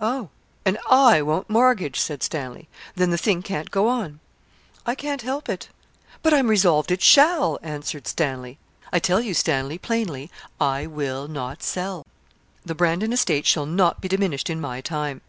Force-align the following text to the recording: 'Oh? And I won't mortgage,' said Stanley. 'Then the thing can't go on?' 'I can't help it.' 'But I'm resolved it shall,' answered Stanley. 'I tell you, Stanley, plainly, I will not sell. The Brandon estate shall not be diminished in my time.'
'Oh? 0.00 0.30
And 0.64 0.76
I 0.90 1.22
won't 1.22 1.48
mortgage,' 1.48 2.00
said 2.00 2.20
Stanley. 2.24 2.66
'Then 2.96 3.10
the 3.10 3.16
thing 3.16 3.42
can't 3.44 3.70
go 3.70 3.86
on?' 3.86 4.18
'I 4.86 4.94
can't 4.96 5.22
help 5.22 5.48
it.' 5.48 5.68
'But 6.20 6.34
I'm 6.34 6.48
resolved 6.50 6.90
it 6.90 7.00
shall,' 7.00 7.60
answered 7.62 8.08
Stanley. 8.08 8.58
'I 8.92 8.98
tell 8.98 9.20
you, 9.20 9.34
Stanley, 9.34 9.78
plainly, 9.78 10.32
I 10.60 10.88
will 10.88 11.28
not 11.28 11.62
sell. 11.62 12.04
The 12.66 12.74
Brandon 12.74 13.12
estate 13.12 13.46
shall 13.46 13.66
not 13.66 14.00
be 14.00 14.08
diminished 14.08 14.50
in 14.50 14.60
my 14.60 14.80
time.' 14.80 15.20